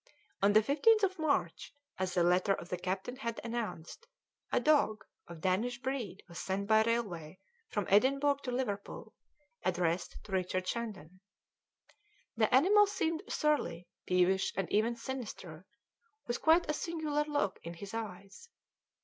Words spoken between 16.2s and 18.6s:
with quite a singular look in his eyes.